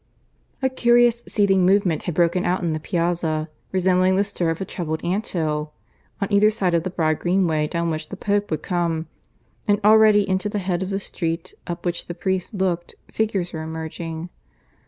[0.01, 4.59] (III) A curious seething movement had broken out in the piazza, resembling the stir of
[4.59, 5.73] a troubled ant hill,
[6.19, 9.05] on either side of the broad green way down which the Pope would come;
[9.67, 13.61] and already into the head of the street up which the priests looked figures were
[13.61, 14.29] emerging.